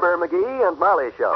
[0.00, 1.28] Fibber McGee and Molly Show.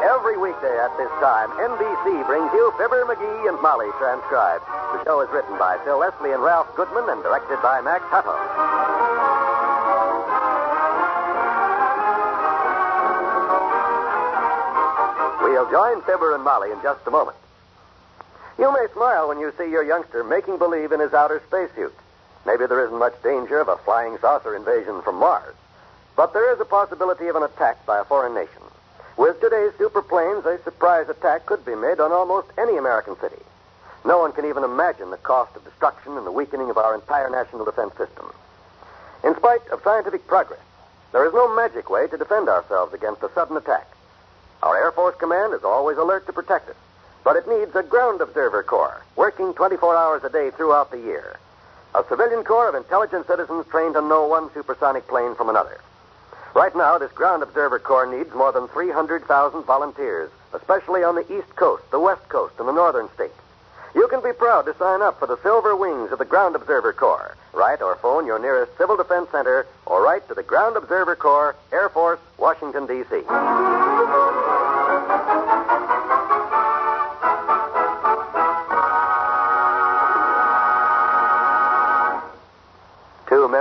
[0.00, 4.64] Every weekday at this time, NBC brings you Fibber McGee and Molly transcribed.
[4.96, 8.32] The show is written by Phil Leslie and Ralph Goodman and directed by Max Hutto.
[15.42, 17.36] We'll join Fibber and Molly in just a moment.
[18.58, 21.94] You may smile when you see your youngster making believe in his outer spacesuit.
[22.46, 25.54] Maybe there isn't much danger of a flying saucer invasion from Mars.
[26.16, 28.62] But there is a possibility of an attack by a foreign nation.
[29.16, 33.42] With today's super planes, a surprise attack could be made on almost any American city.
[34.04, 37.30] No one can even imagine the cost of destruction and the weakening of our entire
[37.30, 38.30] national defense system.
[39.24, 40.60] In spite of scientific progress,
[41.12, 43.88] there is no magic way to defend ourselves against a sudden attack.
[44.62, 46.76] Our Air Force Command is always alert to protect us,
[47.24, 51.38] but it needs a ground observer corps working 24 hours a day throughout the year.
[51.94, 55.80] A civilian corps of intelligent citizens trained to know one supersonic plane from another.
[56.54, 61.56] Right now, this ground observer corps needs more than 300,000 volunteers, especially on the East
[61.56, 63.34] Coast, the West Coast, and the Northern states.
[63.94, 66.92] You can be proud to sign up for the Silver Wings of the Ground Observer
[66.92, 67.36] Corps.
[67.52, 71.54] Write or phone your nearest Civil Defense Center or write to the Ground Observer Corps,
[71.72, 73.22] Air Force, Washington, D.C.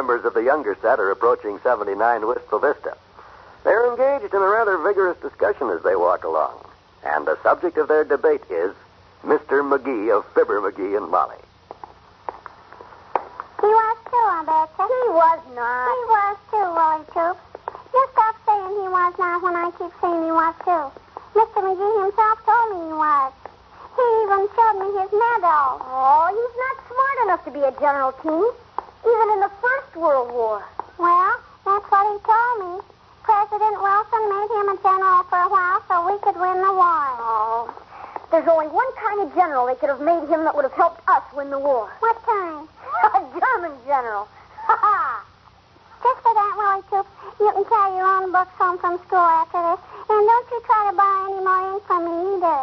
[0.04, 2.98] members of the younger set are approaching 79 Wistful Vista.
[3.64, 6.59] They're engaged in a rather vigorous discussion as they walk along.
[7.06, 8.75] And the subject of their debate is
[9.24, 9.63] Mr.
[9.63, 11.40] McGee of Fibber McGee and Molly.
[13.63, 14.84] He was too, I betcha.
[14.92, 15.88] He was not.
[15.88, 17.40] He was too, Willie Toops.
[17.96, 20.84] You stop saying he was not when I keep saying he was too.
[21.31, 21.59] Mr.
[21.63, 23.31] McGee himself told me he was.
[23.96, 25.80] He even showed me his medal.
[25.80, 28.52] Oh, he's not smart enough to be a general, Teeny.
[29.03, 30.64] Even in the First World War.
[30.97, 31.34] Well,
[31.66, 32.74] that's what he told me.
[33.24, 37.03] President Wilson made him a general for a while so we could win the war.
[37.19, 37.72] Oh.
[38.31, 41.02] There's only one kind of general they could have made him that would have helped
[41.08, 41.92] us win the war.
[42.00, 42.68] What kind?
[43.16, 44.28] a German general.
[44.68, 45.24] Ha ha!
[46.03, 47.08] Just for that, Willie
[47.40, 49.80] you can carry your own books home from school after this.
[50.09, 52.59] And don't you try to buy any more ink from me either.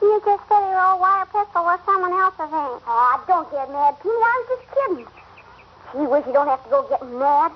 [0.00, 2.82] You just steady your old wire pistol with someone else's ink.
[2.86, 4.14] Oh, don't get mad, Teeny.
[4.14, 5.17] I was just kidding.
[5.92, 7.52] Gee whiz, you don't have to go getting mad.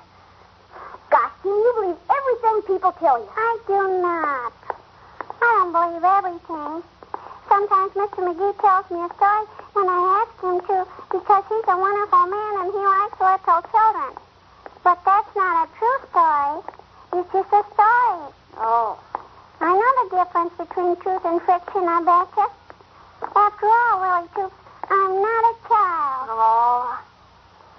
[1.10, 3.28] Gosh, Teeny, you believe everything people tell you.
[3.28, 4.56] I do not.
[5.37, 6.81] I don't believe everything.
[7.53, 8.25] Sometimes Mr.
[8.25, 9.44] McGee tells me a story
[9.76, 14.16] when I ask him to because he's a wonderful man and he likes little children.
[14.81, 16.65] But that's not a true story.
[17.12, 18.32] It's just a story.
[18.56, 18.97] Oh.
[19.60, 22.48] I know the difference between truth and fiction, I betcha.
[23.37, 24.50] After all, Willie
[24.88, 26.28] I'm not a child.
[26.32, 27.11] Oh.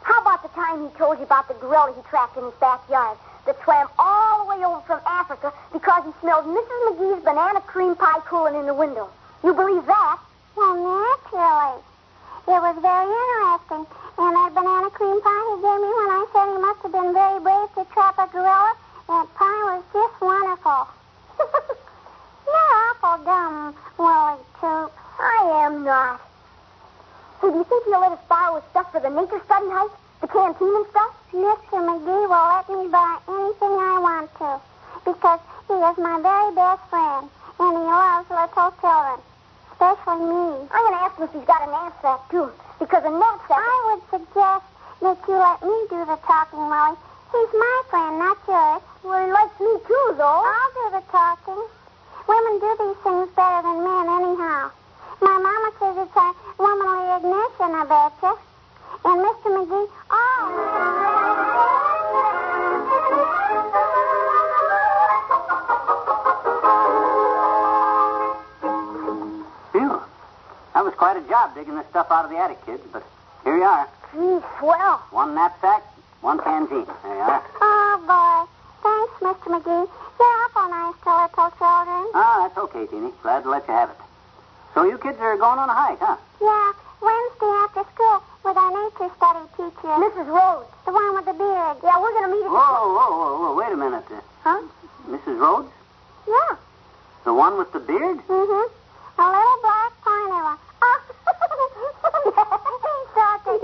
[0.04, 3.18] How about the time he told you about the gorilla he trapped in his backyard
[3.46, 6.80] that swam all the way over from Africa because he smelled Mrs.
[6.92, 9.10] McGee's banana cream pie cooling in the window?
[9.44, 10.20] You believe that?
[10.56, 11.82] Well, naturally.
[12.48, 13.88] It was very interesting.
[14.20, 17.14] And that banana cream pie he gave me when I said he must have been
[17.14, 18.76] very brave to trap a gorilla,
[19.08, 20.88] that pie was just wonderful.
[22.48, 24.94] You're awful dumb, Willie Toops.
[25.20, 26.22] I am not.
[27.42, 29.94] Hey, do you think he'll let us borrow his stuff for the nature study hike?
[30.26, 31.14] The canteen and stuff?
[31.30, 31.78] Mr.
[31.86, 34.58] McGee will let me buy anything I want to
[35.06, 35.38] because
[35.70, 37.30] he is my very best friend
[37.62, 39.22] and he loves little children,
[39.70, 40.66] especially me.
[40.66, 42.50] I'm going to ask him if he's got a knapsack, too.
[42.82, 43.62] Because a knapsack...
[43.62, 44.66] I would suggest
[45.06, 46.98] that you let me do the talking, Willie.
[47.38, 48.82] He's my friend, not yours.
[49.06, 50.42] Well, he likes me, too, though.
[50.42, 51.62] I'll do the talking.
[52.26, 54.03] Women do these things better than men,
[56.04, 58.36] it's a womanly ignition, I betcha.
[59.06, 59.48] And Mr.
[59.56, 61.54] McGee, oh,
[69.72, 70.02] Phew.
[70.74, 73.04] That was quite a job digging this stuff out of the attic, kids, but
[73.44, 73.88] here you are.
[74.12, 74.98] Gee, swell.
[75.12, 75.84] One knapsack,
[76.22, 76.86] one canteen.
[77.04, 77.44] There you are.
[77.62, 78.44] Oh, boy.
[78.84, 79.56] Thanks, Mr.
[79.56, 79.88] McGee.
[80.20, 82.12] You're awful nice to little children.
[82.14, 83.12] Ah, that's okay, Teeny.
[83.22, 84.03] Glad to let you have it.
[84.74, 86.18] So you kids are going on a hike, huh?
[86.42, 88.24] Yeah, Wednesday after school.
[88.44, 89.94] with our nature study teacher.
[90.02, 90.28] Mrs.
[90.28, 90.68] Rhodes.
[90.86, 91.78] The one with the beard.
[91.84, 94.04] Yeah, we're going to meet at Whoa, whoa, whoa, whoa, wait a minute.
[94.12, 94.60] Uh, Huh?
[95.08, 95.40] Mrs.
[95.40, 95.72] Rhodes?
[96.28, 96.56] Yeah.
[97.24, 98.18] The one with the beard?
[98.28, 98.68] Mm-hmm.
[99.22, 100.58] A little black pointer.
[100.84, 101.00] Oh.
[103.14, 103.56] Salty.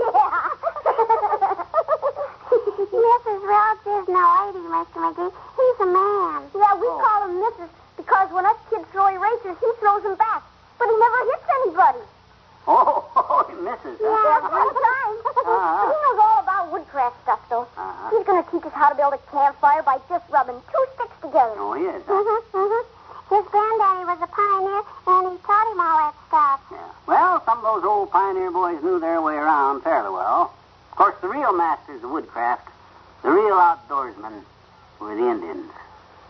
[2.90, 3.40] Mrs.
[3.44, 4.98] Rhodes is no lady, Mr.
[5.04, 5.32] McGee.
[5.58, 6.38] He's a man.
[6.54, 7.68] Yeah, we call him Mrs.
[7.96, 10.42] because when us kids throw erasers, he throws them back.
[10.78, 12.04] But he never hits anybody.
[12.66, 13.96] Oh, oh, Mrs.
[14.00, 14.48] Yeah, Huh?
[14.48, 15.14] every time.
[15.40, 15.90] Uh-huh.
[15.90, 17.66] He knows all about woodcraft stuff, though.
[17.76, 18.10] Uh-huh.
[18.16, 21.16] He's going to teach us how to build a campfire by just rubbing two sticks
[21.20, 21.54] together.
[21.58, 22.02] Oh, he is.
[22.06, 22.12] huh?
[22.14, 22.84] Mm-hmm, mm-hmm.
[23.34, 26.60] His granddaddy was a pioneer, and he taught him all that stuff.
[26.72, 26.78] Yeah.
[27.06, 30.52] Well, some of those old pioneer boys knew their way around fairly well.
[30.90, 32.68] Of course, the real masters of woodcraft,
[33.22, 34.42] the real outdoorsmen,
[34.98, 35.70] were the Indians.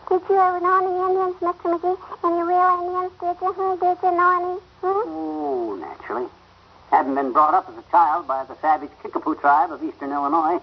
[0.09, 1.65] Did you ever know any Indians, Mr.
[1.73, 1.97] McGee?
[2.23, 3.51] Any real Indians, did you?
[3.57, 3.79] Hmm?
[3.81, 4.55] Did you know any?
[4.81, 5.09] Hmm?
[5.09, 6.27] Oh, naturally.
[6.91, 10.59] Hadn't been brought up as a child by the savage Kickapoo tribe of eastern Illinois.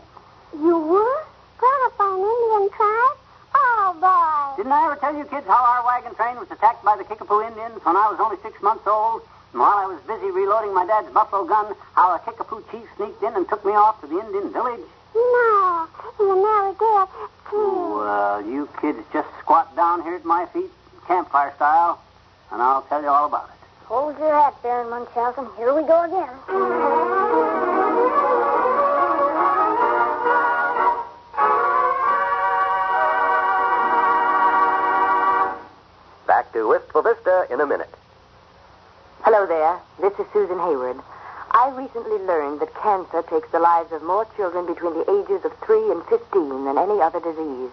[0.54, 1.18] You were?
[1.58, 3.16] Brought up by an Indian tribe?
[3.58, 4.62] Oh, boy.
[4.62, 7.42] Didn't I ever tell you kids how our wagon train was attacked by the Kickapoo
[7.42, 9.22] Indians when I was only six months old?
[9.52, 13.22] And while I was busy reloading my dad's buffalo gun, how a Kickapoo chief sneaked
[13.22, 14.86] in and took me off to the Indian village?
[15.16, 15.88] No,
[16.20, 17.08] you never did.
[17.50, 17.87] Gee.
[17.98, 20.70] Well, you kids just squat down here at my feet,
[21.08, 22.00] campfire style,
[22.52, 23.86] and I'll tell you all about it.
[23.86, 25.48] Hold your hat, Baron Munchausen.
[25.56, 26.30] Here we go again.
[36.28, 37.92] Back to Wistful Vista in a minute.
[39.22, 39.76] Hello there.
[40.00, 41.00] This is Susan Hayward.
[41.50, 45.52] I recently learned that cancer takes the lives of more children between the ages of
[45.66, 47.72] 3 and 15 than any other disease.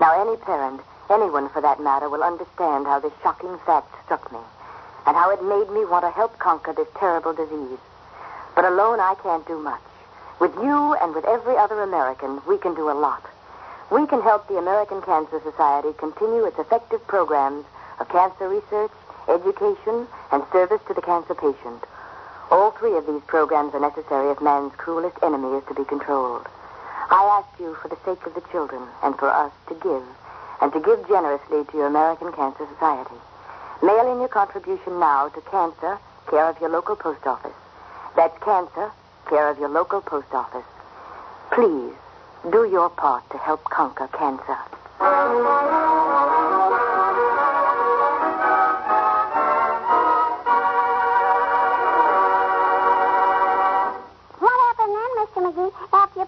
[0.00, 0.80] Now, any parent,
[1.10, 4.38] anyone for that matter, will understand how this shocking fact struck me
[5.06, 7.78] and how it made me want to help conquer this terrible disease.
[8.56, 9.80] But alone, I can't do much.
[10.40, 13.22] With you and with every other American, we can do a lot.
[13.90, 17.66] We can help the American Cancer Society continue its effective programs
[17.98, 18.92] of cancer research,
[19.28, 21.84] education, and service to the cancer patient.
[22.50, 26.48] All three of these programs are necessary if man's cruelest enemy is to be controlled.
[27.10, 30.02] I ask you, for the sake of the children and for us, to give,
[30.62, 33.18] and to give generously to your American Cancer Society.
[33.82, 35.98] Mail in your contribution now to Cancer,
[36.28, 37.56] care of your local post office.
[38.14, 38.90] That's Cancer,
[39.28, 40.64] care of your local post office.
[41.50, 41.94] Please,
[42.50, 45.89] do your part to help conquer cancer.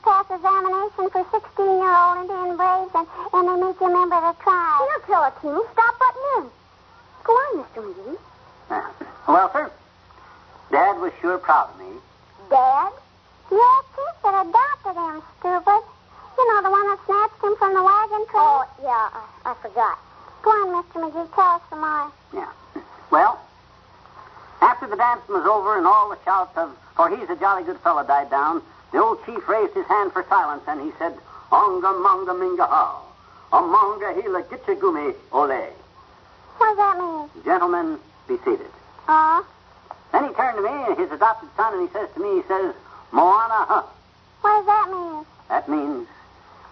[0.03, 4.43] Pass examination for 16-year-old Indian Braves and, and they make you a member of the
[4.43, 4.83] tribe?
[4.83, 5.63] He'll tell it, Teeny.
[5.73, 6.45] Stop butting in.
[7.25, 7.81] Go on, Mr.
[7.87, 8.19] McGee.
[8.71, 8.83] Uh,
[9.29, 9.71] well, sir,
[10.71, 11.93] Dad was sure proud of me.
[12.51, 12.93] Dad?
[13.51, 15.83] Yes, he should have adopted him, stupid.
[16.39, 18.43] You know, the one that snatched him from the wagon train?
[18.43, 19.99] Oh, yeah, I, I forgot.
[20.43, 20.99] Go on, Mr.
[20.99, 22.11] McGee, tell us some more.
[22.35, 22.51] Yeah.
[23.11, 23.39] Well,
[24.61, 27.79] after the dance was over and all the shouts of, for he's a jolly good
[27.81, 31.15] fellow, died down, the old chief raised his hand for silence and he said,
[31.51, 33.03] Onga monga minga ha.
[33.53, 35.69] Amonga hila gitchagumi ole.
[36.59, 37.45] What does that mean?
[37.45, 37.99] Gentlemen,
[38.29, 38.71] be seated.
[39.09, 39.47] Oh?
[40.13, 42.75] Then he turned to me, his adopted son, and he says to me, he says,
[43.13, 43.83] Moana huh.
[44.43, 45.27] What does that mean?
[45.49, 46.07] That means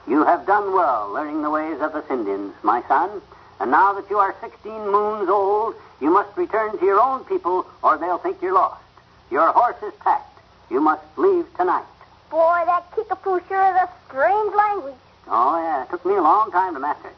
[0.06, 3.22] you have done well learning the ways of the Indians, my son.
[3.60, 7.66] And now that you are 16 moons old, you must return to your own people
[7.82, 8.82] or they'll think you're lost.
[9.30, 10.38] Your horse is packed.
[10.70, 11.84] You must leave tonight.
[12.30, 14.94] Boy, that kickapoo sure is a strange language.
[15.28, 15.82] Oh, yeah.
[15.84, 17.14] It took me a long time to master it.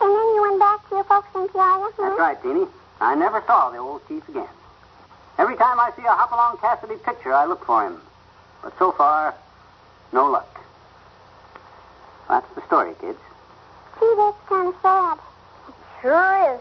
[0.00, 1.88] And then you went back to your folks in Peoria?
[1.96, 2.02] hmm?
[2.02, 2.66] That's right, Teeny.
[3.00, 4.48] I never saw the old chief again.
[5.38, 8.00] Every time I see a Hopalong Cassidy picture, I look for him.
[8.62, 9.34] But so far,
[10.12, 10.60] no luck.
[12.28, 13.18] That's the story, kids.
[13.98, 15.18] Gee, that's kind of sad.
[15.68, 16.60] It Sure is.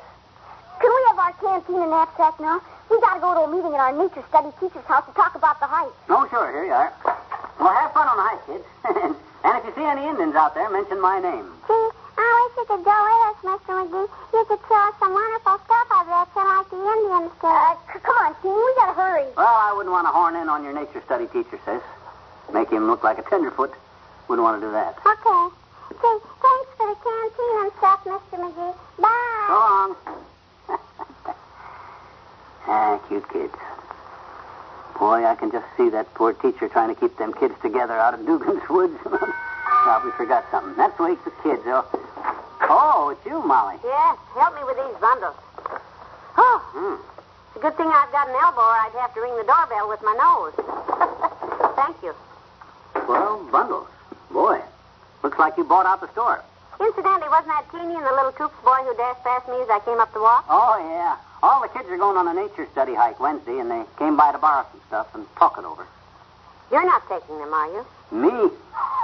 [0.79, 2.61] Can we have our canteen and knapsack now?
[2.89, 5.59] We gotta go to a meeting at our nature study teacher's house to talk about
[5.59, 5.93] the hike.
[6.09, 6.51] Oh, sure.
[6.51, 6.91] Here you are.
[7.59, 8.65] Well, have fun on the hike, kids.
[9.45, 11.49] and if you see any Indians out there, mention my name.
[11.65, 13.73] Gee, I wish you could go with us, Mr.
[13.81, 14.05] McGee.
[14.33, 17.47] You could show us some wonderful stuff I bet you like the Indians do.
[17.49, 19.25] Uh, c- come on, Teeny, we gotta hurry.
[19.33, 21.81] Well, I wouldn't want to horn in on your nature study teacher, sis.
[22.53, 23.73] Make him look like a tenderfoot.
[24.29, 25.01] Wouldn't want to do that.
[25.01, 25.43] Okay.
[25.97, 28.37] Gee, thanks for the canteen and stuff, Mr.
[28.37, 28.75] McGee.
[29.01, 29.49] Bye.
[29.49, 29.89] So long.
[32.69, 33.57] ah, cute kids.
[34.99, 38.13] Boy, I can just see that poor teacher trying to keep them kids together out
[38.13, 38.93] of Dugan's woods.
[39.83, 40.75] Probably forgot something.
[40.77, 41.85] That's the way it's the kids, though.
[42.69, 43.77] Oh, it's you, Molly.
[43.83, 45.35] Yes, help me with these bundles.
[46.37, 46.95] Oh, Hmm.
[47.49, 49.89] it's a good thing I've got an elbow or I'd have to ring the doorbell
[49.89, 50.53] with my nose.
[51.75, 52.13] Thank you.
[53.07, 53.87] Well, bundles.
[54.29, 54.61] Boy,
[55.23, 56.41] looks like you bought out the store.
[56.79, 59.79] Incidentally, wasn't that Teeny and the little Toops boy who dashed past me as I
[59.85, 60.45] came up the walk?
[60.49, 61.17] Oh, yeah.
[61.43, 64.31] All the kids are going on a nature study hike Wednesday, and they came by
[64.31, 65.85] to borrow some stuff and talk it over.
[66.71, 67.85] You're not taking them, are you?
[68.11, 68.49] Me?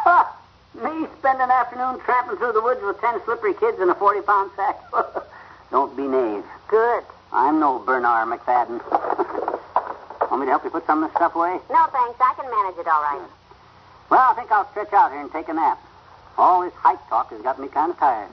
[0.84, 4.22] Me spend an afternoon tramping through the woods with ten slippery kids in a 40
[4.22, 4.78] pound sack.
[5.72, 6.44] Don't be knave.
[6.68, 7.04] Good.
[7.34, 8.80] I'm no Bernarr Macfadden.
[10.30, 11.58] Want me to help you put some of this stuff away?
[11.72, 12.20] No, thanks.
[12.22, 13.28] I can manage it all right.
[14.12, 15.80] Well, I think I'll stretch out here and take a nap.
[16.38, 18.30] All this hike talk has got me kind of tired.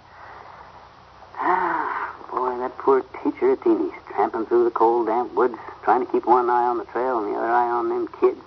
[1.36, 6.12] Ah, boy, that poor teacher at Teeny's, tramping through the cold, damp woods, trying to
[6.12, 8.40] keep one eye on the trail and the other eye on them kids.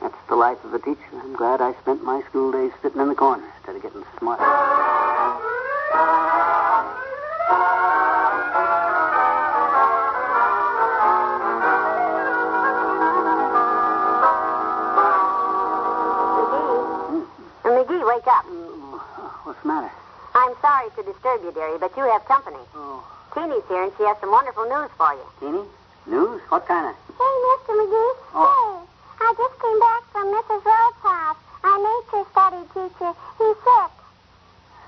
[0.00, 0.98] That's the life of a teacher.
[1.22, 4.40] I'm glad I spent my school days sitting in the corner instead of getting smart.
[16.36, 17.26] McGee.
[17.64, 18.44] Uh, McGee, wake up.
[19.44, 19.90] What's the matter?
[20.34, 22.62] I'm sorry to disturb you, dearie, but you have company.
[22.74, 23.04] Oh.
[23.34, 25.26] Teeny's here, and she has some wonderful news for you.
[25.40, 25.64] Teeny?
[26.06, 26.40] News?
[26.48, 26.94] What kind of?
[27.18, 27.72] Hey, Mr.
[27.76, 28.12] McGee.
[28.34, 28.46] Oh.
[28.46, 30.60] Hey, I just came back from Mrs.
[30.64, 31.36] Rhodes' house.
[31.64, 33.12] Our nature study teacher.
[33.38, 33.90] He's sick.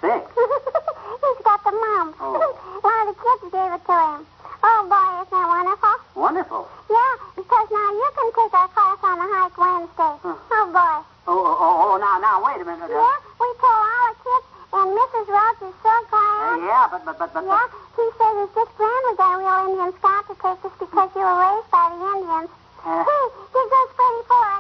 [0.03, 0.23] Sick?
[1.23, 2.19] He's got the mumps.
[2.21, 2.39] Oh.
[2.83, 4.21] One of the kids gave it to him.
[4.63, 5.95] Oh, boy, isn't that wonderful?
[6.19, 6.63] Wonderful.
[6.91, 10.15] Yeah, because now you can take our class on the hike Wednesday.
[10.23, 10.97] Oh, boy.
[11.31, 12.91] Oh, oh, oh, oh, now, now, wait a minute.
[12.91, 15.27] Yeah, we told all the kids, and Mrs.
[15.31, 16.57] Rhodes is so Uh, glad.
[16.67, 17.67] yeah, but, but, but, but, Yeah,
[17.99, 21.11] he says it's just grand we got a real Indian scout to take us because
[21.15, 22.51] you were raised by the Indians.
[22.83, 23.03] Uh.
[23.05, 24.58] hey, here goes Freddie Four.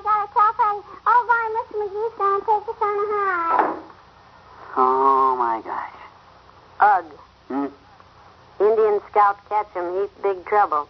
[9.18, 9.94] Indian scout catch him.
[9.94, 10.88] He's big trouble.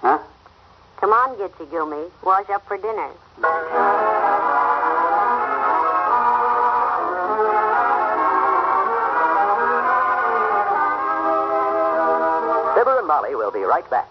[0.00, 0.18] Huh?
[0.98, 2.10] Come on, get you, Gilmy.
[2.22, 3.10] Wash up for dinner.
[12.74, 14.08] Fibber and Molly will be right back.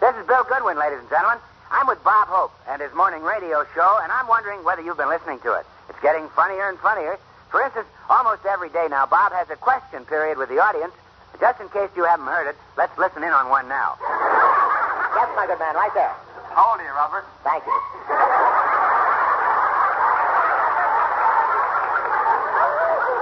[0.00, 1.38] This is Bill Goodwin, ladies and gentlemen.
[1.70, 5.08] I'm with Bob Hope and his morning radio show, and I'm wondering whether you've been
[5.08, 5.66] listening to it.
[5.88, 7.16] It's getting funnier and funnier.
[7.50, 10.92] For instance, almost every day now, Bob has a question period with the audience.
[11.38, 13.94] Just in case you haven't heard it, let's listen in on one now.
[15.14, 16.12] That's my good man, right there.
[16.50, 17.24] Hold old are you, Robert?
[17.46, 17.76] Thank you.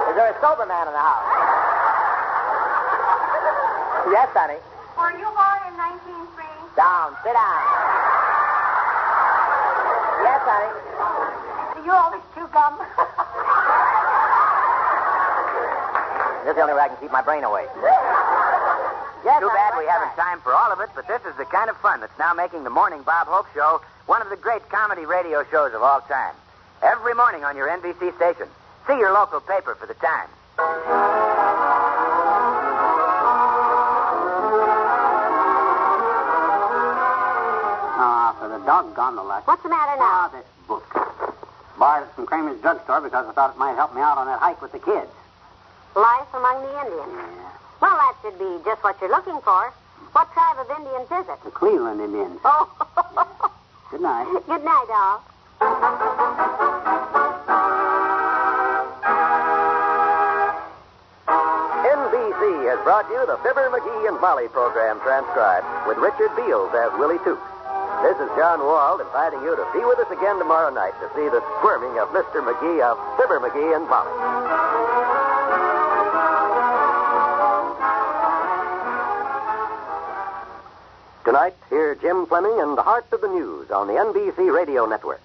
[0.09, 1.27] Is there a sober man in the house?
[4.09, 4.57] Yes, honey.
[4.97, 6.73] Were you born in 1903?
[6.73, 7.13] Down.
[7.21, 7.61] Sit down.
[10.25, 10.71] Yes, honey.
[11.77, 12.81] Do you always chew gum?
[16.49, 17.65] This is the only way I can keep my brain away.
[19.21, 20.25] Yes, Too I'm bad right we haven't back.
[20.25, 22.63] time for all of it, but this is the kind of fun that's now making
[22.63, 26.33] the Morning Bob Hope Show one of the great comedy radio shows of all time.
[26.81, 28.47] Every morning on your NBC station.
[28.87, 30.29] See your local paper for the time.
[38.01, 39.47] Ah, for the doggone the luck.
[39.47, 40.03] What's the matter now?
[40.03, 40.85] Ah, this book.
[41.77, 44.39] Borrowed it from Kramer's drugstore because I thought it might help me out on that
[44.39, 45.09] hike with the kids.
[46.29, 47.13] Life among the Indians.
[47.15, 47.49] Yeah.
[47.81, 49.73] Well, that should be just what you're looking for.
[50.11, 51.43] What tribe of Indians is it?
[51.43, 52.39] The Cleveland Indians.
[52.45, 52.69] Oh.
[53.91, 54.27] Good night.
[54.45, 55.25] Good night, all.
[61.81, 66.93] NBC has brought you the Fibber, McGee, and Molly program transcribed with Richard Beals as
[66.99, 67.41] Willie Toops.
[68.05, 71.25] This is John Wald inviting you to be with us again tomorrow night to see
[71.27, 72.45] the squirming of Mr.
[72.45, 75.38] McGee of Fibber, McGee, and Molly.
[81.29, 85.21] Tonight, hear Jim Fleming and the Heart of the News on the NBC Radio Network.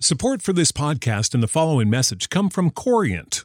[0.00, 3.44] Support for this podcast and the following message come from Corient.